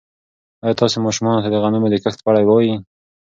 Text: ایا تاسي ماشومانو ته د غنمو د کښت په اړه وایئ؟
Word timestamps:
ایا 0.63 0.77
تاسي 0.81 0.97
ماشومانو 1.05 1.43
ته 1.43 1.49
د 1.51 1.55
غنمو 1.63 1.87
د 1.91 1.95
کښت 2.03 2.19
په 2.21 2.29
اړه 2.31 2.41
وایئ؟ 2.49 2.71